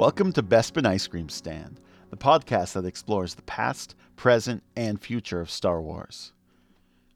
Welcome 0.00 0.32
to 0.32 0.42
Bespin 0.42 0.86
Ice 0.86 1.06
Cream 1.06 1.28
Stand, 1.28 1.78
the 2.08 2.16
podcast 2.16 2.72
that 2.72 2.86
explores 2.86 3.34
the 3.34 3.42
past, 3.42 3.94
present, 4.16 4.62
and 4.74 4.98
future 4.98 5.42
of 5.42 5.50
Star 5.50 5.78
Wars. 5.82 6.32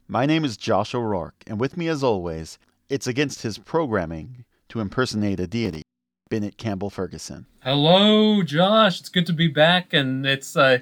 My 0.06 0.26
name 0.26 0.44
is 0.44 0.58
Josh 0.58 0.94
O'Rourke, 0.94 1.42
and 1.46 1.58
with 1.58 1.78
me, 1.78 1.88
as 1.88 2.04
always, 2.04 2.58
it's 2.90 3.06
against 3.06 3.40
his 3.40 3.56
programming 3.56 4.44
to 4.68 4.80
impersonate 4.80 5.40
a 5.40 5.46
deity, 5.46 5.80
Bennett 6.28 6.58
Campbell 6.58 6.90
Ferguson. 6.90 7.46
Hello, 7.60 8.42
Josh. 8.42 9.00
It's 9.00 9.08
good 9.08 9.24
to 9.28 9.32
be 9.32 9.48
back, 9.48 9.94
and 9.94 10.26
it's 10.26 10.54
uh, 10.54 10.80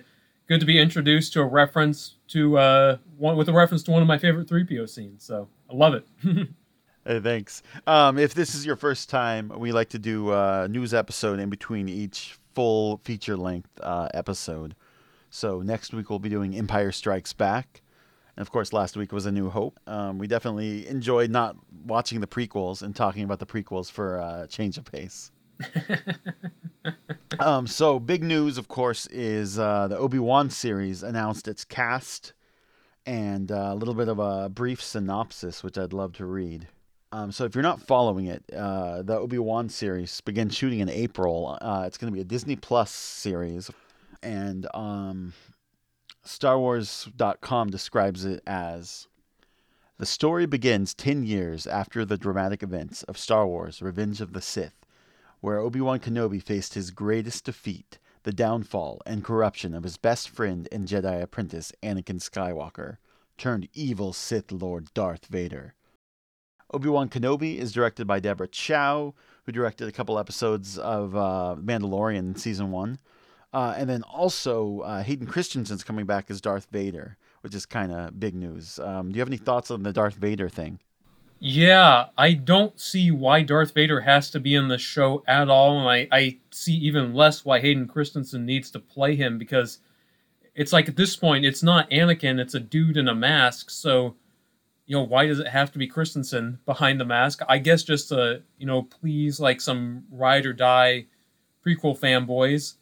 good 0.49 0.59
to 0.59 0.67
be 0.67 0.81
introduced 0.81 1.33
to 1.35 1.43
a 1.43 1.47
reference 1.47 2.17
to 2.31 2.59
uh, 2.59 2.97
one 3.17 3.37
with 3.37 3.49
a 3.49 3.53
reference 3.53 3.85
to 3.85 3.93
one 3.93 4.03
of 4.03 4.09
my 4.09 4.19
favorite 4.19 4.49
3PO 4.49 4.89
scenes. 4.89 5.23
So 5.23 5.47
I 5.71 5.77
love 5.77 5.95
it. 5.95 6.05
Hey, 7.05 7.19
thanks. 7.19 7.65
Um, 7.85 8.17
if 8.17 8.33
this 8.33 8.55
is 8.55 8.65
your 8.65 8.77
first 8.77 9.11
time, 9.11 9.51
we 9.57 9.73
like 9.73 9.89
to 9.89 9.99
do 9.99 10.33
a 10.33 10.69
news 10.69 10.95
episode 10.95 11.41
in 11.41 11.51
between 11.51 11.89
each 11.89 12.39
full 12.55 12.99
feature 12.99 13.37
length 13.37 13.71
uh, 13.83 14.09
episode. 14.15 14.77
So 15.29 15.63
next 15.63 15.93
week 15.93 16.11
we'll 16.11 16.21
be 16.21 16.29
doing 16.29 16.55
Empire 16.55 16.93
Strikes 16.93 17.33
Back. 17.33 17.83
And 18.37 18.43
of 18.43 18.53
course, 18.53 18.73
last 18.73 18.97
week 18.97 19.11
was 19.11 19.27
A 19.27 19.33
New 19.33 19.51
Hope. 19.51 19.81
Um, 19.89 20.19
we 20.19 20.29
definitely 20.29 20.87
enjoyed 20.87 21.29
not 21.29 21.57
watching 21.85 22.21
the 22.21 22.29
prequels 22.29 22.83
and 22.83 22.95
talking 22.95 23.25
about 23.25 23.41
the 23.41 23.47
prequels 23.47 23.91
for 23.91 24.19
a 24.19 24.47
change 24.49 24.79
of 24.79 24.85
pace. 24.85 25.33
um, 27.41 27.67
so, 27.67 27.99
big 27.99 28.23
news, 28.23 28.59
of 28.59 28.69
course, 28.69 29.07
is 29.09 29.59
uh, 29.59 29.89
the 29.89 29.99
Obi 29.99 30.21
Wan 30.21 30.51
series 30.51 31.03
announced 31.03 31.49
its 31.49 31.65
cast 31.65 32.33
and 33.07 33.51
uh, 33.51 33.71
a 33.71 33.75
little 33.75 33.95
bit 33.95 34.07
of 34.07 34.21
a 34.21 34.49
brief 34.49 34.81
synopsis, 34.81 35.65
which 35.65 35.77
I'd 35.77 35.93
love 35.93 36.13
to 36.15 36.27
read. 36.27 36.69
Um, 37.15 37.31
so 37.31 37.45
if 37.45 37.55
you're 37.55 37.61
not 37.61 37.83
following 37.83 38.27
it, 38.27 38.43
uh, 38.57 39.03
the 39.03 39.19
Obi 39.19 39.39
Wan 39.39 39.69
series 39.69 40.23
began 40.23 40.49
shooting 40.49 40.81
in 40.81 40.89
April. 40.89 41.59
Uh, 41.61 41.85
it's 41.87 41.99
going 41.99 42.11
to 42.11 42.15
be 42.15 42.23
a 42.23 42.25
Disney 42.25 42.57
Plus 42.57 42.91
series, 42.91 43.71
and 44.23 44.67
um, 44.73 45.35
StarWars.com 46.25 47.69
describes 47.69 48.25
it 48.25 48.43
as 48.47 49.09
the 49.99 50.07
story 50.07 50.47
begins 50.47 50.95
ten 50.95 51.27
years 51.27 51.67
after 51.67 52.07
the 52.07 52.17
dramatic 52.17 52.63
events 52.63 53.03
of 53.03 53.19
Star 53.19 53.47
Wars: 53.47 53.83
Revenge 53.83 54.23
of 54.23 54.33
the 54.33 54.41
Sith, 54.41 54.87
where 55.43 55.59
Obi 55.59 55.83
Wan 55.83 56.01
Kenobi 56.01 56.43
faced 56.43 56.73
his 56.73 56.91
greatest 56.91 57.45
defeat, 57.45 57.99
the 58.23 58.33
downfall 58.33 59.03
and 59.05 59.23
corruption 59.23 59.75
of 59.75 59.83
his 59.83 59.99
best 59.99 60.31
friend 60.31 60.67
and 60.73 60.89
Jedi 60.89 61.21
apprentice 61.21 61.73
Anakin 61.83 62.23
Skywalker, 62.23 62.97
turned 63.37 63.69
evil 63.75 64.15
Sith 64.15 64.51
Lord 64.51 64.89
Darth 64.95 65.27
Vader. 65.27 65.75
Obi 66.73 66.89
Wan 66.89 67.09
Kenobi 67.09 67.59
is 67.59 67.73
directed 67.73 68.07
by 68.07 68.21
Deborah 68.21 68.49
Chow, 68.49 69.15
who 69.45 69.53
directed 69.53 69.89
a 69.89 69.93
couple 69.93 70.19
episodes 70.19 70.79
of 70.79 71.15
uh, 71.15 71.57
Mandalorian 71.59 72.39
season 72.39 72.71
one. 72.71 72.99
Uh, 73.53 73.75
and 73.77 73.89
then 73.89 74.03
also 74.05 74.81
uh, 74.81 75.03
Hayden 75.03 75.27
Christensen's 75.27 75.85
coming 75.85 76.07
back 76.07 76.31
as 76.31 76.41
Darth 76.41 76.69
Vader, 76.71 77.19
which 77.43 77.55
is 77.55 77.67
kind 77.67 77.93
of 77.93 78.19
big 78.19 78.35
news. 78.35 78.79
Um, 78.79 79.11
do 79.11 79.17
you 79.17 79.21
have 79.21 79.29
any 79.29 79.37
thoughts 79.37 79.71
on 79.71 79.83
the 79.83 79.93
Darth 79.93 80.15
Vader 80.15 80.49
thing? 80.49 80.79
Yeah, 81.39 82.07
I 82.17 82.35
don't 82.35 82.79
see 82.81 83.11
why 83.11 83.43
Darth 83.43 83.75
Vader 83.75 84.01
has 84.01 84.31
to 84.31 84.41
be 84.41 84.55
in 84.55 84.69
the 84.69 84.79
show 84.79 85.25
at 85.27 85.51
all, 85.51 85.81
and 85.81 85.89
I, 85.89 86.17
I 86.17 86.39
see 86.51 86.75
even 86.75 87.15
less 87.15 87.45
why 87.45 87.61
Hayden 87.61 87.89
Christensen 87.89 88.47
needs 88.47 88.71
to 88.71 88.79
play 88.79 89.17
him 89.17 89.39
because 89.39 89.81
it's 90.55 90.73
like 90.73 90.89
at 90.89 90.97
this 90.97 91.17
point 91.17 91.45
it's 91.45 91.63
not 91.63 91.91
Anakin, 91.91 92.39
it's 92.39 92.55
a 92.55 92.61
dude 92.61 92.97
in 92.97 93.09
a 93.09 93.15
mask, 93.15 93.71
so 93.71 94.15
you 94.93 94.99
know, 94.99 95.05
why 95.05 95.27
does 95.27 95.39
it 95.39 95.49
have 95.49 95.73
to 95.73 95.79
be 95.79 95.87
Christensen 95.87 96.59
behind 96.67 97.01
the 97.01 97.07
mask? 97.07 97.41
I 97.49 97.57
guess 97.57 97.83
just 97.83 98.11
to, 98.11 98.43
you 98.59 98.67
know, 98.67 98.83
please 98.83 99.41
like 99.41 99.59
some 99.63 100.05
ride 100.11 100.45
or 100.45 100.53
die 100.53 101.07
prequel 101.67 101.99
fanboys. 101.99 102.75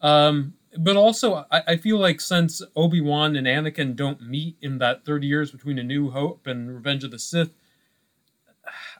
Um, 0.00 0.54
but 0.78 0.94
also, 0.94 1.44
I, 1.50 1.62
I 1.66 1.76
feel 1.76 1.98
like 1.98 2.20
since 2.20 2.62
Obi 2.76 3.00
Wan 3.00 3.34
and 3.34 3.48
Anakin 3.48 3.96
don't 3.96 4.22
meet 4.22 4.58
in 4.62 4.78
that 4.78 5.04
30 5.04 5.26
years 5.26 5.50
between 5.50 5.80
A 5.80 5.82
New 5.82 6.10
Hope 6.10 6.46
and 6.46 6.72
Revenge 6.72 7.02
of 7.02 7.10
the 7.10 7.18
Sith, 7.18 7.50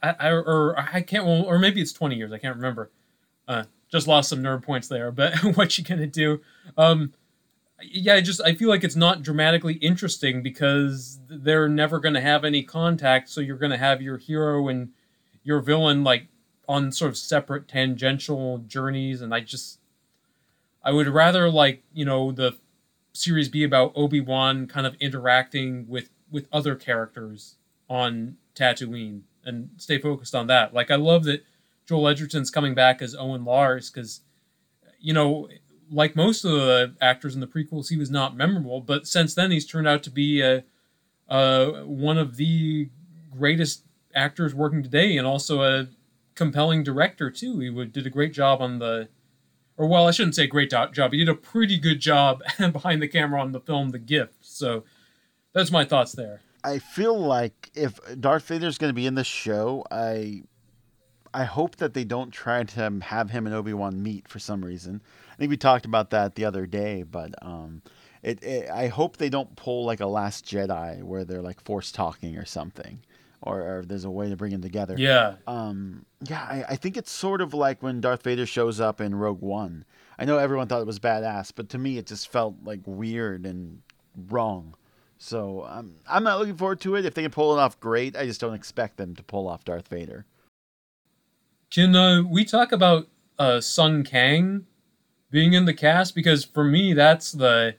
I, 0.02 0.16
I 0.18 0.30
or 0.32 0.76
I 0.76 1.02
can't, 1.02 1.24
well, 1.24 1.44
or 1.44 1.56
maybe 1.56 1.80
it's 1.80 1.92
20 1.92 2.16
years, 2.16 2.32
I 2.32 2.38
can't 2.38 2.56
remember. 2.56 2.90
Uh, 3.46 3.62
just 3.92 4.08
lost 4.08 4.28
some 4.28 4.42
nerd 4.42 4.64
points 4.64 4.88
there, 4.88 5.12
but 5.12 5.38
what 5.56 5.78
you 5.78 5.84
gonna 5.84 6.08
do? 6.08 6.40
Um, 6.76 7.12
yeah, 7.82 8.14
I 8.14 8.20
just 8.20 8.40
I 8.42 8.54
feel 8.54 8.68
like 8.68 8.84
it's 8.84 8.96
not 8.96 9.22
dramatically 9.22 9.74
interesting 9.74 10.42
because 10.42 11.20
they're 11.28 11.68
never 11.68 11.98
going 11.98 12.14
to 12.14 12.20
have 12.20 12.44
any 12.44 12.62
contact. 12.62 13.28
So 13.28 13.40
you're 13.40 13.56
going 13.56 13.72
to 13.72 13.78
have 13.78 14.02
your 14.02 14.18
hero 14.18 14.68
and 14.68 14.90
your 15.42 15.60
villain 15.60 16.04
like 16.04 16.26
on 16.68 16.92
sort 16.92 17.10
of 17.10 17.16
separate 17.16 17.68
tangential 17.68 18.58
journeys, 18.58 19.20
and 19.20 19.34
I 19.34 19.40
just 19.40 19.80
I 20.82 20.92
would 20.92 21.08
rather 21.08 21.50
like 21.50 21.82
you 21.92 22.04
know 22.04 22.32
the 22.32 22.56
series 23.12 23.48
be 23.48 23.64
about 23.64 23.92
Obi 23.96 24.20
Wan 24.20 24.66
kind 24.66 24.86
of 24.86 24.94
interacting 25.00 25.86
with 25.88 26.10
with 26.30 26.46
other 26.52 26.74
characters 26.74 27.56
on 27.88 28.36
Tatooine 28.54 29.22
and 29.44 29.70
stay 29.76 29.98
focused 29.98 30.34
on 30.34 30.46
that. 30.46 30.72
Like 30.74 30.90
I 30.90 30.96
love 30.96 31.24
that 31.24 31.44
Joel 31.86 32.08
Edgerton's 32.08 32.50
coming 32.50 32.74
back 32.74 33.02
as 33.02 33.16
Owen 33.16 33.44
Lars 33.44 33.90
because 33.90 34.20
you 35.00 35.12
know 35.12 35.48
like 35.90 36.14
most 36.14 36.44
of 36.44 36.52
the 36.52 36.94
actors 37.00 37.34
in 37.34 37.40
the 37.40 37.46
prequels, 37.46 37.88
he 37.88 37.96
was 37.96 38.10
not 38.10 38.36
memorable. 38.36 38.80
But 38.80 39.06
since 39.06 39.34
then, 39.34 39.50
he's 39.50 39.66
turned 39.66 39.88
out 39.88 40.02
to 40.04 40.10
be 40.10 40.40
a, 40.40 40.64
a 41.28 41.84
one 41.84 42.18
of 42.18 42.36
the 42.36 42.88
greatest 43.36 43.84
actors 44.14 44.54
working 44.54 44.82
today, 44.82 45.16
and 45.16 45.26
also 45.26 45.62
a 45.62 45.88
compelling 46.34 46.82
director 46.82 47.30
too. 47.30 47.58
He 47.58 47.70
would, 47.70 47.92
did 47.92 48.06
a 48.06 48.10
great 48.10 48.32
job 48.32 48.60
on 48.60 48.78
the, 48.78 49.08
or 49.76 49.86
well, 49.86 50.06
I 50.06 50.10
shouldn't 50.10 50.34
say 50.34 50.46
great 50.46 50.70
job. 50.70 51.12
He 51.12 51.18
did 51.18 51.28
a 51.28 51.34
pretty 51.34 51.78
good 51.78 52.00
job 52.00 52.42
behind 52.72 53.02
the 53.02 53.08
camera 53.08 53.40
on 53.40 53.52
the 53.52 53.60
film 53.60 53.90
The 53.90 53.98
Gift. 53.98 54.38
So 54.40 54.84
that's 55.52 55.70
my 55.70 55.84
thoughts 55.84 56.12
there. 56.12 56.40
I 56.62 56.78
feel 56.78 57.18
like 57.18 57.70
if 57.74 57.98
Darth 58.20 58.46
Vader's 58.46 58.78
going 58.78 58.90
to 58.90 58.94
be 58.94 59.06
in 59.06 59.14
the 59.14 59.24
show, 59.24 59.84
I 59.90 60.42
I 61.32 61.44
hope 61.44 61.76
that 61.76 61.94
they 61.94 62.04
don't 62.04 62.30
try 62.30 62.64
to 62.64 63.00
have 63.02 63.30
him 63.30 63.46
and 63.46 63.54
Obi 63.54 63.72
Wan 63.72 64.02
meet 64.02 64.28
for 64.28 64.38
some 64.38 64.64
reason 64.64 65.00
I 65.40 65.44
think 65.44 65.50
we 65.52 65.56
talked 65.56 65.86
about 65.86 66.10
that 66.10 66.34
the 66.34 66.44
other 66.44 66.66
day, 66.66 67.02
but 67.02 67.34
um, 67.40 67.80
it, 68.22 68.42
it, 68.42 68.68
I 68.68 68.88
hope 68.88 69.16
they 69.16 69.30
don't 69.30 69.56
pull 69.56 69.86
like 69.86 70.00
a 70.00 70.06
Last 70.06 70.44
Jedi 70.44 71.02
where 71.02 71.24
they're 71.24 71.40
like 71.40 71.62
force 71.62 71.90
talking 71.90 72.36
or 72.36 72.44
something, 72.44 73.00
or, 73.40 73.62
or 73.62 73.84
there's 73.86 74.04
a 74.04 74.10
way 74.10 74.28
to 74.28 74.36
bring 74.36 74.52
them 74.52 74.60
together. 74.60 74.96
Yeah. 74.98 75.36
Um. 75.46 76.04
Yeah. 76.20 76.42
I, 76.42 76.64
I 76.68 76.76
think 76.76 76.98
it's 76.98 77.10
sort 77.10 77.40
of 77.40 77.54
like 77.54 77.82
when 77.82 78.02
Darth 78.02 78.22
Vader 78.22 78.44
shows 78.44 78.80
up 78.80 79.00
in 79.00 79.14
Rogue 79.14 79.40
One. 79.40 79.86
I 80.18 80.26
know 80.26 80.36
everyone 80.36 80.66
thought 80.66 80.82
it 80.82 80.86
was 80.86 80.98
badass, 80.98 81.52
but 81.56 81.70
to 81.70 81.78
me 81.78 81.96
it 81.96 82.04
just 82.04 82.30
felt 82.30 82.56
like 82.62 82.80
weird 82.84 83.46
and 83.46 83.80
wrong. 84.28 84.74
So 85.16 85.64
um, 85.66 85.94
I'm 86.06 86.22
not 86.22 86.38
looking 86.38 86.58
forward 86.58 86.82
to 86.82 86.96
it. 86.96 87.06
If 87.06 87.14
they 87.14 87.22
can 87.22 87.30
pull 87.30 87.56
it 87.56 87.58
off, 87.58 87.80
great. 87.80 88.14
I 88.14 88.26
just 88.26 88.42
don't 88.42 88.52
expect 88.52 88.98
them 88.98 89.16
to 89.16 89.22
pull 89.22 89.48
off 89.48 89.64
Darth 89.64 89.88
Vader. 89.88 90.26
Can 91.70 91.94
uh, 91.94 92.22
we 92.22 92.44
talk 92.44 92.72
about 92.72 93.08
uh, 93.38 93.60
Sung 93.60 94.02
Kang 94.02 94.66
being 95.30 95.52
in 95.52 95.64
the 95.64 95.74
cast? 95.74 96.14
Because 96.14 96.44
for 96.44 96.64
me 96.64 96.92
that's 96.92 97.32
the 97.32 97.76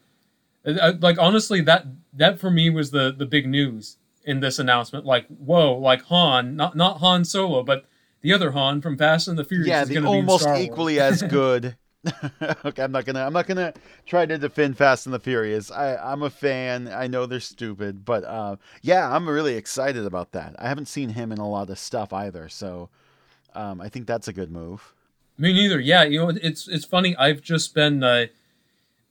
uh, 0.65 0.94
like 1.00 1.18
honestly 1.19 1.62
that 1.62 1.86
that 2.13 2.39
for 2.39 2.50
me 2.50 2.69
was 2.69 2.92
the 2.92 3.12
the 3.12 3.25
big 3.25 3.48
news 3.48 3.98
in 4.24 4.39
this 4.39 4.60
announcement. 4.60 5.06
Like 5.06 5.27
whoa 5.27 5.74
like 5.77 6.04
Han 6.04 6.56
not 6.56 6.75
not 6.75 7.00
Han 7.00 7.25
Solo 7.25 7.63
but 7.63 7.86
the 8.21 8.33
other 8.33 8.51
Han 8.51 8.81
from 8.81 8.98
Fast 8.98 9.27
and 9.27 9.38
the 9.38 9.44
Furious 9.44 9.68
yeah 9.68 9.83
the 9.83 10.06
almost 10.06 10.48
equally 10.57 11.00
as 11.00 11.21
good. 11.30 11.75
Okay 12.65 12.81
I'm 12.81 12.92
not 12.92 13.06
gonna 13.06 13.24
I'm 13.24 13.33
not 13.33 13.45
gonna 13.45 13.74
try 14.07 14.25
to 14.25 14.38
defend 14.38 14.77
Fast 14.77 15.06
and 15.06 15.13
the 15.13 15.19
Furious. 15.19 15.69
I 15.69 15.98
I'm 15.98 16.24
a 16.24 16.30
fan. 16.30 16.88
I 16.88 17.07
know 17.07 17.25
they're 17.25 17.39
stupid 17.39 18.06
but 18.06 18.24
uh 18.24 18.56
yeah 18.81 19.13
I'm 19.13 19.30
really 19.30 19.56
excited 19.56 20.06
about 20.06 20.31
that. 20.31 20.56
I 20.57 20.69
haven't 20.69 20.88
seen 20.88 21.10
him 21.10 21.31
in 21.31 21.38
a 21.39 21.48
lot 21.48 21.69
of 21.69 21.77
stuff 21.77 22.13
either 22.13 22.48
so 22.50 22.89
um 23.53 23.81
I 23.81 23.89
think 23.89 24.07
that's 24.07 24.27
a 24.27 24.33
good 24.33 24.51
move 24.51 24.94
me 25.42 25.53
neither. 25.53 25.80
Yeah, 25.80 26.03
you 26.03 26.19
know, 26.19 26.30
it's 26.30 26.68
it's 26.68 26.86
funny. 26.86 27.15
I've 27.18 27.42
just 27.42 27.74
been, 27.74 28.03
uh, 28.03 28.27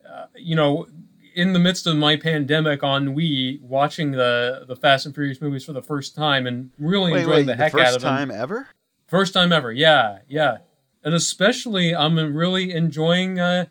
uh, 0.09 0.27
you 0.37 0.55
know, 0.55 0.87
in 1.35 1.53
the 1.53 1.59
midst 1.59 1.87
of 1.87 1.97
my 1.97 2.17
pandemic 2.17 2.83
on 2.83 3.09
Wii, 3.09 3.61
watching 3.63 4.13
the 4.13 4.65
the 4.67 4.77
Fast 4.77 5.07
and 5.07 5.15
Furious 5.15 5.41
movies 5.41 5.65
for 5.65 5.73
the 5.73 5.83
first 5.83 6.15
time 6.15 6.47
and 6.47 6.71
really 6.79 7.13
wait, 7.13 7.21
enjoying 7.21 7.37
wait, 7.39 7.47
the 7.47 7.57
heck 7.57 7.73
the 7.73 7.81
out 7.81 7.97
of 7.97 8.03
them. 8.03 8.11
First 8.11 8.19
time 8.19 8.31
ever. 8.31 8.69
First 9.09 9.35
time 9.35 9.53
ever. 9.53 9.73
Yeah, 9.73 10.21
yeah, 10.29 10.59
and 11.03 11.15
especially 11.15 11.95
I'm 11.95 12.17
really 12.35 12.73
enjoying 12.73 13.41
uh, 13.41 13.67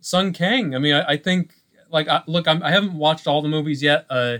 Sung 0.00 0.34
Kang. 0.34 0.74
I 0.74 0.78
mean, 0.78 0.94
I, 0.94 1.12
I 1.12 1.16
think 1.16 1.54
like 1.88 2.08
I, 2.08 2.22
look, 2.26 2.46
I'm, 2.46 2.62
I 2.62 2.72
have 2.72 2.84
not 2.84 2.94
watched 2.94 3.26
all 3.26 3.40
the 3.40 3.48
movies 3.48 3.82
yet, 3.82 4.04
uh, 4.10 4.38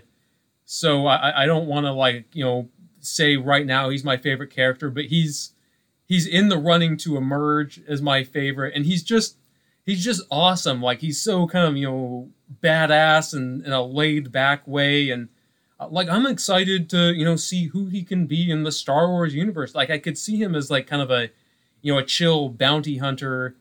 so 0.66 1.06
I, 1.06 1.44
I 1.44 1.46
don't 1.46 1.66
want 1.66 1.86
to 1.86 1.92
like 1.92 2.26
you 2.34 2.44
know 2.44 2.68
say 3.04 3.36
right 3.36 3.66
now 3.66 3.90
he's 3.90 4.04
my 4.04 4.16
favorite 4.16 4.50
character, 4.50 4.90
but 4.90 5.06
he's 5.06 5.52
he's 6.06 6.26
in 6.26 6.48
the 6.48 6.58
running 6.58 6.96
to 6.98 7.16
emerge 7.16 7.80
as 7.88 8.02
my 8.02 8.24
favorite, 8.24 8.74
and 8.74 8.86
he's 8.86 9.02
just 9.02 9.36
he's 9.84 10.04
just 10.04 10.22
awesome. 10.30 10.82
Like 10.82 11.00
he's 11.00 11.20
so 11.20 11.46
kind 11.46 11.66
of 11.66 11.76
you 11.76 11.86
know 11.86 12.30
badass 12.62 13.34
and 13.34 13.64
in 13.64 13.72
a 13.72 13.82
laid 13.82 14.32
back 14.32 14.66
way, 14.66 15.10
and 15.10 15.28
uh, 15.78 15.88
like 15.88 16.08
I'm 16.08 16.26
excited 16.26 16.88
to 16.90 17.12
you 17.12 17.24
know 17.24 17.36
see 17.36 17.66
who 17.66 17.86
he 17.86 18.02
can 18.02 18.26
be 18.26 18.50
in 18.50 18.62
the 18.62 18.72
Star 18.72 19.08
Wars 19.08 19.34
universe. 19.34 19.74
Like 19.74 19.90
I 19.90 19.98
could 19.98 20.18
see 20.18 20.36
him 20.36 20.54
as 20.54 20.70
like 20.70 20.86
kind 20.86 21.02
of 21.02 21.10
a 21.10 21.30
you 21.82 21.92
know 21.92 21.98
a 21.98 22.04
chill 22.04 22.48
bounty 22.48 22.98
hunter, 22.98 23.56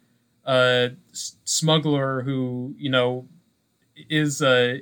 uh, 0.45 0.89
smuggler 1.11 2.21
who 2.23 2.73
you 2.77 2.89
know 2.89 3.27
is 4.09 4.41
uh 4.41 4.77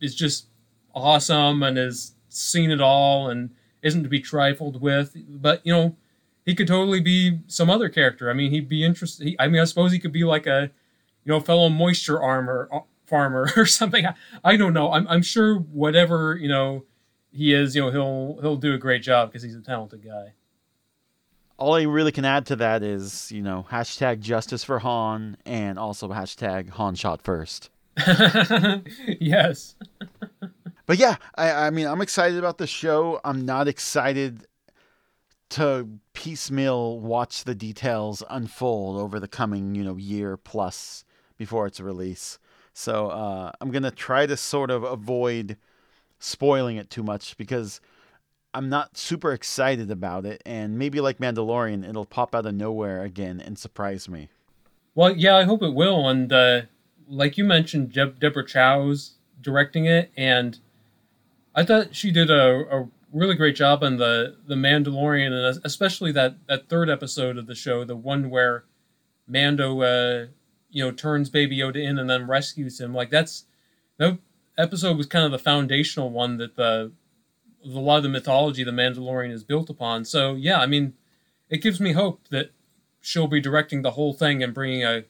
is 0.00 0.14
just 0.14 0.46
awesome 0.94 1.62
and 1.62 1.76
has 1.76 2.12
seen 2.36 2.70
it 2.70 2.80
all 2.80 3.28
and 3.28 3.50
isn't 3.82 4.02
to 4.02 4.08
be 4.08 4.20
trifled 4.20 4.80
with. 4.80 5.16
But 5.28 5.60
you 5.64 5.72
know, 5.72 5.96
he 6.44 6.54
could 6.54 6.68
totally 6.68 7.00
be 7.00 7.40
some 7.46 7.70
other 7.70 7.88
character. 7.88 8.30
I 8.30 8.32
mean, 8.32 8.50
he'd 8.50 8.68
be 8.68 8.84
interested. 8.84 9.26
He, 9.26 9.36
I 9.38 9.48
mean, 9.48 9.60
I 9.60 9.64
suppose 9.64 9.92
he 9.92 9.98
could 9.98 10.12
be 10.12 10.24
like 10.24 10.46
a 10.46 10.70
you 11.24 11.32
know 11.32 11.40
fellow 11.40 11.68
moisture 11.68 12.20
armor 12.22 12.68
uh, 12.72 12.80
farmer 13.06 13.50
or 13.56 13.66
something. 13.66 14.06
I, 14.06 14.14
I 14.44 14.56
don't 14.56 14.74
know. 14.74 14.92
I'm 14.92 15.06
I'm 15.08 15.22
sure 15.22 15.56
whatever 15.56 16.36
you 16.36 16.48
know 16.48 16.84
he 17.32 17.54
is, 17.54 17.74
you 17.74 17.82
know, 17.82 17.90
he'll 17.90 18.38
he'll 18.40 18.56
do 18.56 18.74
a 18.74 18.78
great 18.78 19.02
job 19.02 19.30
because 19.30 19.42
he's 19.42 19.56
a 19.56 19.60
talented 19.60 20.04
guy. 20.04 20.34
All 21.56 21.74
I 21.74 21.82
really 21.82 22.12
can 22.12 22.24
add 22.24 22.46
to 22.46 22.56
that 22.56 22.82
is, 22.82 23.30
you 23.30 23.42
know, 23.42 23.66
hashtag 23.70 24.20
justice 24.20 24.64
for 24.64 24.80
Han 24.80 25.36
and 25.46 25.78
also 25.78 26.08
hashtag 26.08 26.70
Han 26.70 26.94
shot 26.94 27.22
first. 27.22 27.70
yes. 29.20 29.76
But 30.92 30.98
yeah, 30.98 31.16
I, 31.36 31.50
I 31.52 31.70
mean, 31.70 31.86
I'm 31.86 32.02
excited 32.02 32.38
about 32.38 32.58
the 32.58 32.66
show. 32.66 33.18
I'm 33.24 33.46
not 33.46 33.66
excited 33.66 34.46
to 35.48 35.88
piecemeal 36.12 37.00
watch 37.00 37.44
the 37.44 37.54
details 37.54 38.22
unfold 38.28 39.00
over 39.00 39.18
the 39.18 39.26
coming, 39.26 39.74
you 39.74 39.84
know, 39.84 39.96
year 39.96 40.36
plus 40.36 41.06
before 41.38 41.66
its 41.66 41.80
release. 41.80 42.38
So 42.74 43.08
uh, 43.08 43.52
I'm 43.58 43.70
gonna 43.70 43.90
try 43.90 44.26
to 44.26 44.36
sort 44.36 44.70
of 44.70 44.82
avoid 44.82 45.56
spoiling 46.18 46.76
it 46.76 46.90
too 46.90 47.02
much 47.02 47.38
because 47.38 47.80
I'm 48.52 48.68
not 48.68 48.98
super 48.98 49.32
excited 49.32 49.90
about 49.90 50.26
it, 50.26 50.42
and 50.44 50.78
maybe 50.78 51.00
like 51.00 51.20
Mandalorian, 51.20 51.88
it'll 51.88 52.04
pop 52.04 52.34
out 52.34 52.44
of 52.44 52.54
nowhere 52.54 53.02
again 53.02 53.40
and 53.40 53.58
surprise 53.58 54.10
me. 54.10 54.28
Well, 54.94 55.16
yeah, 55.16 55.36
I 55.36 55.44
hope 55.44 55.62
it 55.62 55.72
will. 55.72 56.06
And 56.06 56.30
uh, 56.30 56.60
like 57.08 57.38
you 57.38 57.44
mentioned, 57.44 57.94
Deb- 57.94 58.20
Deborah 58.20 58.46
Chow's 58.46 59.12
directing 59.40 59.86
it, 59.86 60.12
and 60.18 60.58
I 61.54 61.64
thought 61.64 61.94
she 61.94 62.10
did 62.10 62.30
a, 62.30 62.80
a 62.80 62.88
really 63.12 63.34
great 63.34 63.56
job 63.56 63.82
on 63.82 63.98
the 63.98 64.36
the 64.46 64.54
Mandalorian, 64.54 65.32
and 65.32 65.60
especially 65.64 66.12
that 66.12 66.36
that 66.48 66.68
third 66.68 66.88
episode 66.88 67.36
of 67.38 67.46
the 67.46 67.54
show, 67.54 67.84
the 67.84 67.96
one 67.96 68.30
where 68.30 68.64
Mando, 69.26 69.80
uh, 69.82 70.26
you 70.70 70.84
know, 70.84 70.90
turns 70.90 71.30
Baby 71.30 71.58
Yoda 71.58 71.76
in 71.76 71.98
and 71.98 72.08
then 72.08 72.26
rescues 72.26 72.80
him. 72.80 72.94
Like 72.94 73.10
that's 73.10 73.44
that 73.98 74.18
episode 74.58 74.96
was 74.96 75.06
kind 75.06 75.24
of 75.24 75.32
the 75.32 75.38
foundational 75.38 76.10
one 76.10 76.38
that 76.38 76.56
the 76.56 76.92
a 77.64 77.68
lot 77.68 77.98
of 77.98 78.02
the 78.02 78.08
mythology 78.08 78.64
the 78.64 78.72
Mandalorian 78.72 79.30
is 79.30 79.44
built 79.44 79.70
upon. 79.70 80.04
So 80.04 80.34
yeah, 80.34 80.58
I 80.58 80.66
mean, 80.66 80.94
it 81.48 81.62
gives 81.62 81.80
me 81.80 81.92
hope 81.92 82.28
that 82.30 82.50
she'll 83.00 83.28
be 83.28 83.40
directing 83.40 83.82
the 83.82 83.92
whole 83.92 84.14
thing 84.14 84.42
and 84.42 84.54
bringing 84.54 84.84
a 84.84 85.04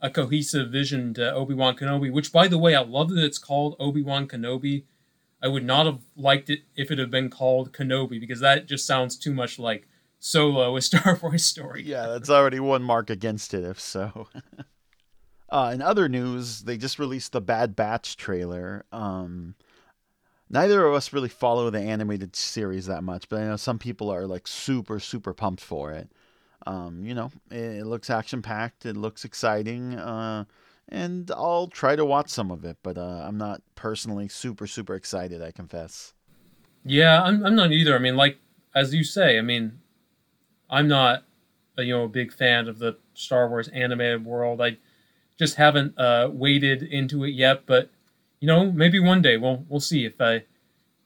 a 0.00 0.10
cohesive 0.10 0.70
vision 0.70 1.14
to 1.14 1.32
Obi 1.32 1.54
Wan 1.54 1.76
Kenobi. 1.76 2.12
Which, 2.12 2.32
by 2.32 2.48
the 2.48 2.58
way, 2.58 2.74
I 2.74 2.82
love 2.82 3.10
that 3.10 3.24
it's 3.24 3.38
called 3.38 3.76
Obi 3.78 4.02
Wan 4.02 4.28
Kenobi. 4.28 4.84
I 5.42 5.48
would 5.48 5.64
not 5.64 5.86
have 5.86 6.00
liked 6.16 6.50
it 6.50 6.60
if 6.74 6.90
it 6.90 6.98
had 6.98 7.10
been 7.10 7.30
called 7.30 7.72
Kenobi 7.72 8.18
because 8.18 8.40
that 8.40 8.66
just 8.66 8.86
sounds 8.86 9.18
too 9.18 9.34
much 9.34 9.58
like 9.58 9.86
Solo, 10.18 10.76
a 10.76 10.82
Star 10.82 11.18
Wars 11.22 11.44
story. 11.44 11.82
Yeah, 11.84 12.06
that's 12.06 12.30
already 12.30 12.60
one 12.60 12.82
mark 12.82 13.10
against 13.10 13.54
it, 13.54 13.64
if 13.64 13.80
so. 13.80 14.28
uh, 15.50 15.70
in 15.74 15.82
other 15.82 16.08
news, 16.08 16.62
they 16.62 16.76
just 16.76 16.98
released 16.98 17.32
the 17.32 17.40
Bad 17.40 17.76
Batch 17.76 18.16
trailer. 18.16 18.84
Um, 18.92 19.54
neither 20.48 20.86
of 20.86 20.94
us 20.94 21.12
really 21.12 21.28
follow 21.28 21.70
the 21.70 21.80
animated 21.80 22.34
series 22.34 22.86
that 22.86 23.04
much, 23.04 23.28
but 23.28 23.40
I 23.40 23.44
know 23.44 23.56
some 23.56 23.78
people 23.78 24.10
are 24.10 24.26
like 24.26 24.48
super, 24.48 24.98
super 25.00 25.34
pumped 25.34 25.62
for 25.62 25.92
it. 25.92 26.10
Um, 26.66 27.04
you 27.04 27.14
know, 27.14 27.30
it, 27.50 27.78
it 27.80 27.86
looks 27.86 28.10
action 28.10 28.42
packed, 28.42 28.86
it 28.86 28.96
looks 28.96 29.24
exciting, 29.24 29.94
uh, 29.94 30.44
and 30.88 31.30
I'll 31.30 31.68
try 31.68 31.96
to 31.96 32.04
watch 32.04 32.28
some 32.28 32.50
of 32.50 32.64
it, 32.64 32.76
but 32.82 32.96
uh, 32.98 33.24
I'm 33.26 33.38
not 33.38 33.62
personally 33.74 34.28
super, 34.28 34.66
super 34.66 34.94
excited, 34.94 35.42
I 35.42 35.50
confess. 35.50 36.14
Yeah, 36.84 37.22
I'm, 37.22 37.44
I'm 37.44 37.56
not 37.56 37.72
either. 37.72 37.94
I 37.94 37.98
mean, 37.98 38.16
like, 38.16 38.38
as 38.74 38.94
you 38.94 39.02
say, 39.02 39.38
I 39.38 39.42
mean, 39.42 39.80
I'm 40.70 40.88
not, 40.88 41.24
a, 41.76 41.82
you 41.82 41.94
know, 41.96 42.04
a 42.04 42.08
big 42.08 42.32
fan 42.32 42.68
of 42.68 42.78
the 42.78 42.98
Star 43.14 43.48
Wars 43.48 43.68
animated 43.68 44.24
world. 44.24 44.60
I 44.60 44.78
just 45.38 45.56
haven't 45.56 45.98
uh, 45.98 46.30
waded 46.32 46.82
into 46.82 47.24
it 47.24 47.30
yet, 47.30 47.66
but 47.66 47.90
you 48.40 48.46
know, 48.46 48.70
maybe 48.70 48.98
one 49.00 49.22
day 49.22 49.36
we'll 49.36 49.64
we'll 49.68 49.80
see 49.80 50.04
if 50.04 50.20
I 50.20 50.44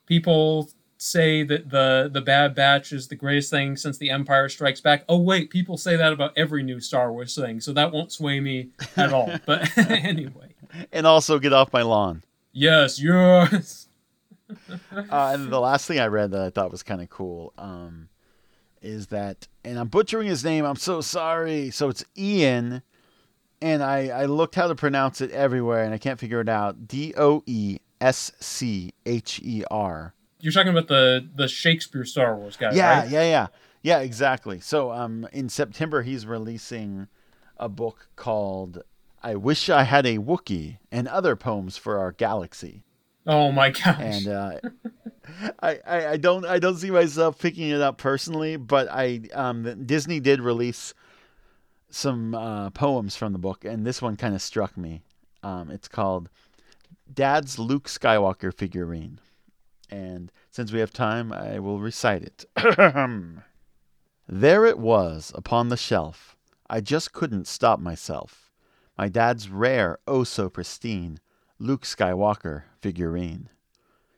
people 0.05 0.69
say 1.01 1.41
that 1.43 1.69
the 1.71 2.09
the 2.11 2.21
Bad 2.21 2.53
Batch 2.53 2.91
is 2.91 3.07
the 3.07 3.15
greatest 3.15 3.49
thing 3.49 3.75
since 3.75 3.97
The 3.97 4.11
Empire 4.11 4.47
Strikes 4.49 4.81
Back. 4.81 5.03
Oh 5.09 5.17
wait, 5.17 5.49
people 5.49 5.75
say 5.77 5.95
that 5.95 6.13
about 6.13 6.31
every 6.37 6.61
new 6.61 6.79
Star 6.79 7.11
Wars 7.11 7.33
thing, 7.35 7.59
so 7.59 7.73
that 7.73 7.91
won't 7.91 8.11
sway 8.11 8.39
me 8.39 8.69
at 8.95 9.11
all. 9.11 9.31
But 9.45 9.75
anyway, 9.77 10.53
And 10.91 11.07
also 11.07 11.39
get 11.39 11.53
off 11.53 11.73
my 11.73 11.81
lawn. 11.81 12.23
yes, 12.51 13.01
yes. 13.01 13.87
uh, 14.91 15.31
and 15.33 15.49
the 15.51 15.59
last 15.59 15.87
thing 15.87 15.99
I 15.99 16.07
read 16.07 16.31
that 16.31 16.41
I 16.41 16.49
thought 16.49 16.71
was 16.71 16.83
kind 16.83 17.01
of 17.01 17.09
cool 17.09 17.53
um, 17.57 18.09
is 18.81 19.07
that, 19.07 19.47
and 19.63 19.79
I'm 19.79 19.87
butchering 19.87 20.27
his 20.27 20.43
name. 20.43 20.65
I'm 20.65 20.75
so 20.75 20.99
sorry. 21.01 21.71
So 21.71 21.89
it's 21.89 22.03
Ian, 22.17 22.83
and 23.61 23.81
I 23.81 24.09
I 24.09 24.25
looked 24.25 24.55
how 24.55 24.67
to 24.67 24.75
pronounce 24.75 25.19
it 25.21 25.31
everywhere, 25.31 25.83
and 25.83 25.93
I 25.93 25.97
can't 25.97 26.19
figure 26.19 26.41
it 26.41 26.49
out. 26.49 26.87
D 26.87 27.13
O 27.17 27.43
E 27.47 27.79
S 27.99 28.31
C 28.39 28.93
H 29.05 29.39
E 29.43 29.63
R. 29.71 30.13
You're 30.41 30.51
talking 30.53 30.71
about 30.71 30.87
the 30.87 31.27
the 31.35 31.47
Shakespeare 31.47 32.05
Star 32.05 32.35
Wars 32.35 32.57
guy, 32.57 32.75
Yeah, 32.75 32.99
right? 33.01 33.09
yeah, 33.09 33.21
yeah, 33.21 33.29
yeah. 33.29 33.47
Yeah, 33.83 33.99
exactly. 33.99 34.59
So 34.59 34.91
um, 34.91 35.27
in 35.31 35.49
September 35.49 36.03
he's 36.03 36.25
releasing 36.25 37.07
a 37.57 37.67
book 37.69 38.07
called 38.15 38.83
"I 39.23 39.35
Wish 39.35 39.69
I 39.69 39.83
Had 39.83 40.05
a 40.05 40.17
Wookiee" 40.17 40.77
and 40.91 41.07
other 41.07 41.35
poems 41.35 41.77
for 41.77 41.97
our 41.99 42.11
galaxy. 42.11 42.83
Oh 43.25 43.51
my 43.51 43.69
gosh. 43.83 43.99
and 43.99 44.27
uh, 44.27 44.51
I, 45.63 45.79
I 45.85 46.07
I 46.09 46.17
don't 46.17 46.45
I 46.45 46.59
don't 46.59 46.77
see 46.77 46.91
myself 46.91 47.39
picking 47.39 47.69
it 47.69 47.81
up 47.81 47.97
personally, 47.97 48.55
but 48.57 48.87
I 48.91 49.21
um 49.33 49.85
Disney 49.85 50.19
did 50.19 50.41
release 50.41 50.93
some 51.89 52.33
uh, 52.33 52.69
poems 52.69 53.15
from 53.15 53.33
the 53.33 53.39
book, 53.39 53.65
and 53.65 53.85
this 53.85 54.01
one 54.01 54.15
kind 54.15 54.33
of 54.33 54.41
struck 54.41 54.77
me. 54.77 55.03
Um, 55.43 55.69
it's 55.71 55.87
called 55.87 56.29
"Dad's 57.13 57.59
Luke 57.59 57.87
Skywalker 57.87 58.53
Figurine," 58.53 59.19
and 59.91 60.31
since 60.49 60.71
we 60.71 60.79
have 60.79 60.93
time, 60.93 61.33
I 61.33 61.59
will 61.59 61.79
recite 61.79 62.23
it. 62.23 62.45
there 64.27 64.65
it 64.65 64.79
was 64.79 65.31
upon 65.35 65.69
the 65.69 65.77
shelf. 65.77 66.37
I 66.69 66.79
just 66.79 67.11
couldn't 67.11 67.47
stop 67.47 67.79
myself. 67.79 68.49
My 68.97 69.09
dad's 69.09 69.49
rare, 69.49 69.99
oh 70.07 70.23
so 70.23 70.49
pristine 70.49 71.19
Luke 71.59 71.83
Skywalker 71.83 72.63
figurine. 72.81 73.49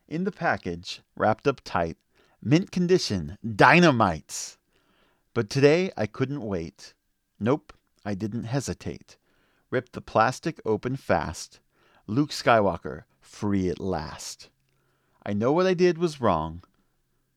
In 0.07 0.23
the 0.23 0.31
package, 0.31 1.01
wrapped 1.17 1.47
up 1.47 1.61
tight, 1.65 1.97
mint 2.41 2.71
condition, 2.71 3.37
dynamites. 3.43 4.57
But 5.33 5.49
today 5.49 5.91
I 5.97 6.05
couldn't 6.05 6.41
wait. 6.41 6.93
Nope, 7.39 7.73
I 8.05 8.13
didn't 8.13 8.45
hesitate. 8.45 9.17
Ripped 9.71 9.93
the 9.93 10.01
plastic 10.01 10.61
open 10.65 10.95
fast. 10.95 11.59
Luke 12.07 12.29
Skywalker, 12.29 13.03
free 13.19 13.69
at 13.69 13.79
last. 13.79 14.49
I 15.25 15.33
know 15.33 15.51
what 15.51 15.65
I 15.65 15.73
did 15.73 15.97
was 15.97 16.19
wrong. 16.19 16.63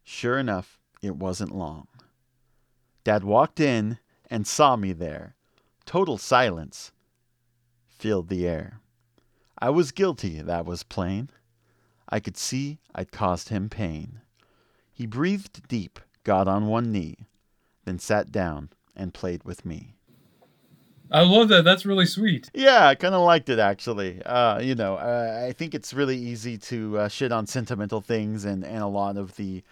Sure 0.03 0.39
enough, 0.39 0.79
it 1.03 1.17
wasn't 1.17 1.55
long. 1.55 1.87
Dad 3.05 3.23
walked 3.23 3.61
in 3.61 3.99
and 4.29 4.47
saw 4.47 4.77
me 4.77 4.93
there. 4.93 5.37
Total 5.85 6.19
silence 6.19 6.93
filled 7.89 8.29
the 8.29 8.47
air. 8.47 8.81
I 9.59 9.71
was 9.71 9.93
guilty, 9.93 10.43
that 10.43 10.67
was 10.67 10.83
plain. 10.83 11.31
I 12.09 12.21
could 12.21 12.37
see 12.37 12.79
I'd 12.95 13.13
caused 13.13 13.49
him 13.49 13.69
pain. 13.69 14.21
He 14.93 15.07
breathed 15.07 15.67
deep, 15.69 16.01
got 16.25 16.49
on 16.49 16.67
one 16.67 16.93
knee, 16.93 17.27
then 17.85 17.99
sat 17.99 18.33
down 18.33 18.71
and 18.95 19.15
played 19.15 19.45
with 19.45 19.65
me. 19.65 19.96
I 21.11 21.23
love 21.23 21.49
that. 21.49 21.65
That's 21.65 21.87
really 21.87 22.07
sweet. 22.07 22.51
Yeah, 22.53 22.87
I 22.87 22.95
kind 22.95 23.15
of 23.15 23.23
liked 23.23 23.49
it 23.49 23.59
actually. 23.59 24.23
Uh, 24.23 24.61
you 24.61 24.75
know, 24.75 24.97
uh, 24.97 25.47
I 25.49 25.53
think 25.53 25.75
it's 25.75 25.95
really 25.95 26.17
easy 26.19 26.59
to 26.59 26.99
uh, 26.99 27.09
shit 27.09 27.33
on 27.33 27.47
sentimental 27.47 28.01
things 28.01 28.45
and, 28.45 28.65
and 28.65 28.83
a 28.83 28.89
lot 28.89 29.17
of 29.17 29.37
the 29.37 29.63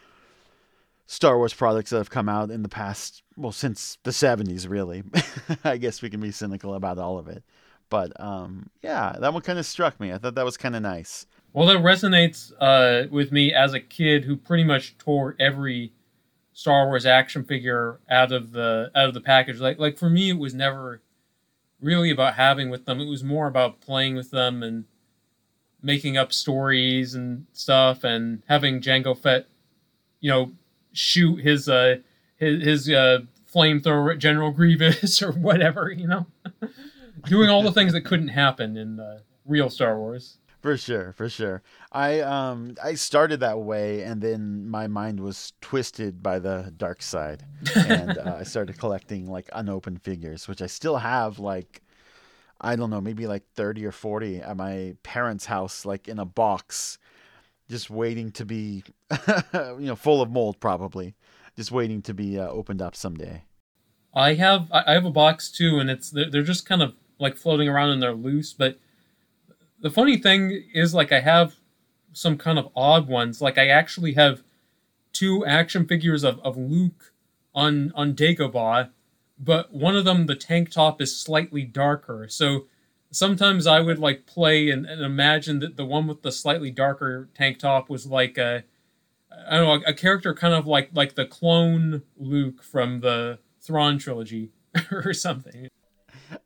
Star 1.06 1.36
Wars 1.36 1.52
products 1.52 1.90
that 1.90 1.98
have 1.98 2.10
come 2.10 2.28
out 2.28 2.50
in 2.50 2.62
the 2.62 2.68
past, 2.68 3.22
well, 3.36 3.52
since 3.52 3.98
the 4.04 4.10
70s, 4.10 4.68
really. 4.68 5.02
I 5.64 5.76
guess 5.76 6.00
we 6.00 6.08
can 6.08 6.20
be 6.20 6.30
cynical 6.30 6.74
about 6.74 6.98
all 6.98 7.18
of 7.18 7.28
it. 7.28 7.42
But 7.90 8.18
um, 8.20 8.70
yeah, 8.82 9.14
that 9.20 9.32
one 9.32 9.42
kind 9.42 9.58
of 9.58 9.66
struck 9.66 10.00
me. 10.00 10.12
I 10.12 10.18
thought 10.18 10.34
that 10.36 10.44
was 10.44 10.56
kind 10.56 10.74
of 10.74 10.82
nice. 10.82 11.26
Well, 11.52 11.66
that 11.66 11.78
resonates 11.78 12.52
uh, 12.60 13.08
with 13.10 13.30
me 13.30 13.52
as 13.52 13.74
a 13.74 13.80
kid 13.80 14.24
who 14.24 14.36
pretty 14.36 14.64
much 14.64 14.98
tore 14.98 15.36
every 15.38 15.92
Star 16.52 16.86
Wars 16.86 17.04
action 17.04 17.44
figure 17.44 18.00
out 18.10 18.32
of 18.32 18.52
the 18.52 18.90
out 18.94 19.08
of 19.08 19.14
the 19.14 19.20
package. 19.20 19.60
Like 19.60 19.78
like 19.78 19.98
for 19.98 20.08
me, 20.08 20.30
it 20.30 20.38
was 20.38 20.54
never 20.54 21.02
really 21.84 22.10
about 22.10 22.34
having 22.34 22.70
with 22.70 22.86
them. 22.86 22.98
It 22.98 23.08
was 23.08 23.22
more 23.22 23.46
about 23.46 23.80
playing 23.80 24.16
with 24.16 24.30
them 24.30 24.62
and 24.62 24.84
making 25.82 26.16
up 26.16 26.32
stories 26.32 27.14
and 27.14 27.46
stuff, 27.52 28.02
and 28.02 28.42
having 28.48 28.80
Jango 28.80 29.16
Fett, 29.16 29.46
you 30.20 30.30
know, 30.30 30.52
shoot 30.92 31.40
his 31.40 31.68
uh 31.68 31.96
his 32.36 32.64
his 32.64 32.90
uh 32.90 33.20
flamethrower 33.52 34.14
at 34.14 34.18
General 34.18 34.50
Grievous 34.50 35.22
or 35.22 35.32
whatever, 35.32 35.90
you 35.90 36.08
know, 36.08 36.26
doing 37.26 37.50
all 37.50 37.62
the 37.62 37.72
things 37.72 37.92
that 37.92 38.02
couldn't 38.02 38.28
happen 38.28 38.76
in 38.76 38.96
the 38.96 39.22
real 39.44 39.68
Star 39.68 39.98
Wars. 39.98 40.38
For 40.64 40.78
sure, 40.78 41.12
for 41.12 41.28
sure. 41.28 41.62
I 41.92 42.20
um 42.20 42.76
I 42.82 42.94
started 42.94 43.40
that 43.40 43.60
way, 43.60 44.00
and 44.00 44.22
then 44.22 44.66
my 44.66 44.86
mind 44.86 45.20
was 45.20 45.52
twisted 45.60 46.22
by 46.22 46.38
the 46.38 46.72
dark 46.74 47.02
side, 47.02 47.44
and 47.76 48.16
uh, 48.16 48.36
I 48.40 48.44
started 48.54 48.78
collecting 48.78 49.26
like 49.26 49.50
unopened 49.52 50.00
figures, 50.00 50.48
which 50.48 50.62
I 50.62 50.66
still 50.66 50.96
have 50.96 51.38
like 51.38 51.82
I 52.62 52.76
don't 52.76 52.88
know, 52.88 53.02
maybe 53.02 53.26
like 53.26 53.42
thirty 53.54 53.84
or 53.84 53.92
forty 53.92 54.38
at 54.38 54.56
my 54.56 54.96
parents' 55.02 55.44
house, 55.44 55.84
like 55.84 56.08
in 56.08 56.18
a 56.18 56.24
box, 56.24 56.96
just 57.68 57.90
waiting 57.90 58.32
to 58.32 58.46
be, 58.46 58.84
you 59.52 59.76
know, 59.80 59.96
full 59.96 60.22
of 60.22 60.30
mold 60.30 60.60
probably, 60.60 61.14
just 61.58 61.72
waiting 61.72 62.00
to 62.00 62.14
be 62.14 62.38
uh, 62.38 62.48
opened 62.48 62.80
up 62.80 62.96
someday. 62.96 63.44
I 64.14 64.32
have 64.32 64.72
I 64.72 64.94
have 64.94 65.04
a 65.04 65.10
box 65.10 65.50
too, 65.50 65.78
and 65.78 65.90
it's 65.90 66.08
they're 66.08 66.40
just 66.40 66.64
kind 66.64 66.80
of 66.80 66.94
like 67.18 67.36
floating 67.36 67.68
around 67.68 67.90
and 67.90 68.02
they're 68.02 68.14
loose, 68.14 68.54
but 68.54 68.78
the 69.84 69.90
funny 69.90 70.16
thing 70.16 70.64
is 70.72 70.94
like 70.94 71.12
I 71.12 71.20
have 71.20 71.56
some 72.14 72.38
kind 72.38 72.58
of 72.58 72.70
odd 72.74 73.06
ones. 73.06 73.42
Like 73.42 73.58
I 73.58 73.68
actually 73.68 74.14
have 74.14 74.42
two 75.12 75.44
action 75.44 75.86
figures 75.86 76.24
of, 76.24 76.40
of 76.40 76.56
Luke 76.56 77.12
on 77.54 77.92
on 77.94 78.14
Dagobah, 78.14 78.88
but 79.38 79.74
one 79.74 79.94
of 79.94 80.06
them 80.06 80.24
the 80.24 80.34
tank 80.36 80.70
top 80.70 81.02
is 81.02 81.14
slightly 81.14 81.64
darker. 81.64 82.28
So 82.30 82.64
sometimes 83.10 83.66
I 83.66 83.80
would 83.80 83.98
like 83.98 84.24
play 84.24 84.70
and, 84.70 84.86
and 84.86 85.02
imagine 85.02 85.58
that 85.58 85.76
the 85.76 85.84
one 85.84 86.06
with 86.06 86.22
the 86.22 86.32
slightly 86.32 86.70
darker 86.70 87.28
tank 87.34 87.58
top 87.58 87.90
was 87.90 88.06
like 88.06 88.38
a 88.38 88.64
I 89.46 89.58
don't 89.58 89.82
know 89.82 89.86
a 89.86 89.92
character 89.92 90.32
kind 90.32 90.54
of 90.54 90.66
like 90.66 90.92
like 90.94 91.14
the 91.14 91.26
clone 91.26 92.04
Luke 92.16 92.62
from 92.62 93.00
the 93.00 93.38
Thrawn 93.60 93.98
trilogy 93.98 94.48
or 94.90 95.12
something. 95.12 95.68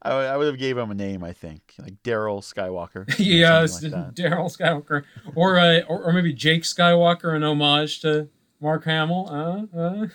I, 0.03 0.13
I 0.13 0.37
would 0.37 0.47
have 0.47 0.59
gave 0.59 0.77
him 0.77 0.91
a 0.91 0.95
name, 0.95 1.23
I 1.23 1.33
think, 1.33 1.75
like 1.79 2.03
Daryl 2.03 2.41
Skywalker. 2.41 3.13
yeah, 3.19 3.61
like 3.61 3.69
Daryl 4.15 4.55
Skywalker, 4.55 5.05
or, 5.35 5.59
uh, 5.59 5.81
or 5.89 6.05
or 6.05 6.13
maybe 6.13 6.33
Jake 6.33 6.63
Skywalker, 6.63 7.35
an 7.35 7.43
homage 7.43 8.01
to 8.01 8.29
Mark 8.61 8.85
Hamill. 8.85 9.69
Uh, 9.75 9.79
uh. 9.79 10.07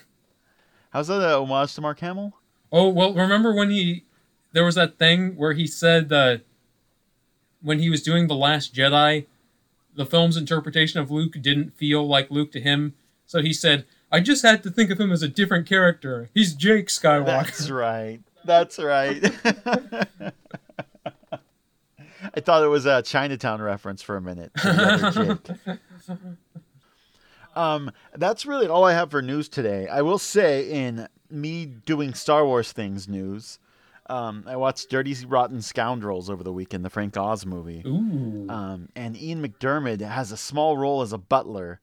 How's 0.91 1.07
that 1.07 1.21
an 1.21 1.29
homage 1.29 1.73
to 1.75 1.81
Mark 1.81 1.99
Hamill? 1.99 2.33
Oh 2.71 2.89
well, 2.89 3.13
remember 3.13 3.53
when 3.53 3.69
he 3.69 4.03
there 4.51 4.65
was 4.65 4.75
that 4.75 4.97
thing 4.97 5.35
where 5.35 5.53
he 5.53 5.67
said 5.67 6.09
that 6.09 6.41
when 7.61 7.79
he 7.79 7.89
was 7.89 8.03
doing 8.03 8.27
the 8.27 8.35
Last 8.35 8.73
Jedi, 8.73 9.25
the 9.95 10.05
film's 10.05 10.37
interpretation 10.37 10.99
of 10.99 11.11
Luke 11.11 11.33
didn't 11.41 11.75
feel 11.77 12.07
like 12.07 12.29
Luke 12.31 12.51
to 12.53 12.59
him, 12.59 12.93
so 13.25 13.41
he 13.41 13.53
said, 13.53 13.85
"I 14.11 14.19
just 14.19 14.43
had 14.43 14.63
to 14.63 14.71
think 14.71 14.89
of 14.89 14.99
him 14.99 15.11
as 15.11 15.23
a 15.23 15.27
different 15.27 15.67
character. 15.67 16.29
He's 16.33 16.53
Jake 16.53 16.87
Skywalker." 16.87 17.25
That's 17.25 17.69
right. 17.69 18.21
That's 18.45 18.79
right. 18.79 19.23
I 22.35 22.39
thought 22.39 22.63
it 22.63 22.67
was 22.67 22.85
a 22.85 23.01
Chinatown 23.01 23.61
reference 23.61 24.01
for 24.01 24.15
a 24.15 24.21
minute. 24.21 24.51
um, 27.55 27.91
that's 28.15 28.45
really 28.45 28.67
all 28.67 28.85
I 28.85 28.93
have 28.93 29.11
for 29.11 29.21
news 29.21 29.49
today. 29.49 29.87
I 29.87 30.01
will 30.01 30.17
say, 30.17 30.69
in 30.69 31.07
me 31.29 31.65
doing 31.65 32.13
Star 32.13 32.45
Wars 32.45 32.71
things 32.71 33.07
news, 33.07 33.59
um, 34.07 34.45
I 34.47 34.55
watched 34.55 34.89
Dirty 34.89 35.15
Rotten 35.25 35.61
Scoundrels 35.61 36.29
over 36.29 36.43
the 36.43 36.53
weekend, 36.53 36.83
the 36.83 36.89
Frank 36.89 37.15
Oz 37.17 37.45
movie. 37.45 37.83
Ooh. 37.85 38.47
Um, 38.49 38.89
and 38.95 39.15
Ian 39.21 39.45
McDiarmid 39.45 40.01
has 40.01 40.31
a 40.31 40.37
small 40.37 40.77
role 40.77 41.01
as 41.01 41.13
a 41.13 41.17
butler 41.17 41.79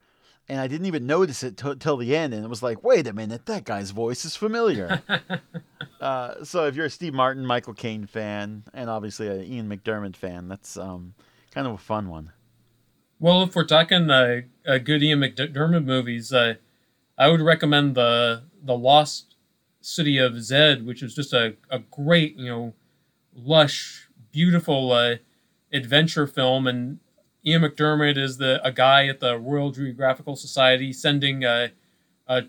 and 0.50 0.60
I 0.60 0.66
didn't 0.66 0.88
even 0.88 1.06
notice 1.06 1.44
it 1.44 1.56
t- 1.56 1.76
till 1.76 1.96
the 1.96 2.16
end, 2.16 2.34
and 2.34 2.44
it 2.44 2.48
was 2.48 2.60
like, 2.60 2.82
wait 2.82 3.06
a 3.06 3.12
minute, 3.12 3.46
that 3.46 3.62
guy's 3.62 3.92
voice 3.92 4.24
is 4.24 4.34
familiar. 4.34 5.00
uh, 6.00 6.42
so 6.42 6.66
if 6.66 6.74
you're 6.74 6.86
a 6.86 6.90
Steve 6.90 7.14
Martin, 7.14 7.46
Michael 7.46 7.72
Caine 7.72 8.04
fan, 8.04 8.64
and 8.74 8.90
obviously 8.90 9.28
an 9.28 9.44
Ian 9.44 9.68
McDiarmid 9.68 10.16
fan, 10.16 10.48
that's 10.48 10.76
um, 10.76 11.14
kind 11.52 11.68
of 11.68 11.74
a 11.74 11.78
fun 11.78 12.08
one. 12.08 12.32
Well, 13.20 13.44
if 13.44 13.54
we're 13.54 13.64
talking 13.64 14.10
uh, 14.10 14.40
uh, 14.66 14.78
good 14.78 15.04
Ian 15.04 15.20
McDiarmid 15.20 15.84
movies, 15.84 16.32
uh, 16.32 16.54
I 17.16 17.28
would 17.28 17.42
recommend 17.42 17.94
the 17.94 18.42
the 18.60 18.76
Lost 18.76 19.36
City 19.80 20.18
of 20.18 20.42
Zed, 20.42 20.84
which 20.84 21.00
is 21.00 21.14
just 21.14 21.32
a, 21.32 21.54
a 21.70 21.78
great, 21.78 22.36
you 22.36 22.48
know, 22.48 22.74
lush, 23.36 24.08
beautiful 24.32 24.90
uh, 24.90 25.16
adventure 25.72 26.26
film, 26.26 26.66
and 26.66 26.98
Ian 27.44 27.62
McDiarmid 27.62 28.18
is 28.18 28.36
the 28.36 28.60
a 28.64 28.72
guy 28.72 29.06
at 29.06 29.20
the 29.20 29.38
Royal 29.38 29.70
Geographical 29.70 30.36
Society 30.36 30.92
sending 30.92 31.44
uh, 31.44 31.68
uh, 32.28 32.42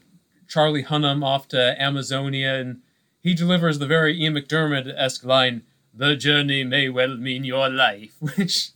Charlie 0.48 0.84
Hunnam 0.84 1.24
off 1.24 1.48
to 1.50 1.82
Amazonia, 1.82 2.56
and 2.56 2.82
he 3.22 3.34
delivers 3.34 3.80
the 3.80 3.88
very 3.88 4.20
Ian 4.22 4.34
McDiarmid 4.36 4.94
esque 4.98 5.24
line, 5.24 5.64
"The 5.94 6.16
journey 6.16 6.64
may 6.64 6.90
well 6.90 7.16
mean 7.16 7.44
your 7.44 7.70
life," 7.70 8.16
which 8.20 8.72